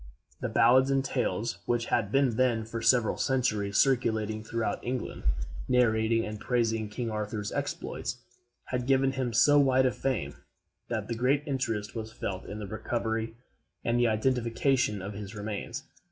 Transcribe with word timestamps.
The 0.39 0.49
ballads 0.49 0.89
and 0.89 1.05
tales 1.05 1.59
which 1.67 1.85
had 1.85 2.11
been 2.11 2.35
then, 2.35 2.65
for 2.65 2.81
several 2.81 3.17
centuries, 3.17 3.77
circulating 3.77 4.43
throughout 4.43 4.83
England, 4.83 5.21
narrating 5.67 6.25
and 6.25 6.39
praising 6.39 6.89
King 6.89 7.11
Arthur's 7.11 7.51
exploits, 7.51 8.17
had 8.69 8.87
given 8.87 9.11
him 9.11 9.31
so 9.31 9.59
wide 9.59 9.85
a 9.85 9.91
fame, 9.91 10.37
that 10.89 11.15
great 11.15 11.43
interest 11.45 11.93
was 11.93 12.11
felt 12.11 12.45
in 12.47 12.57
the 12.57 12.65
recovery 12.65 13.35
and 13.85 13.99
the 13.99 14.07
identification 14.07 15.03
of 15.03 15.13
his 15.13 15.35
remains. 15.35 15.83